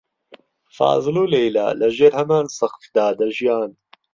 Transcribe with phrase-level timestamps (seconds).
[0.75, 3.71] فازڵ و لەیلا لەژێر هەمان سەقفدا دەژیان.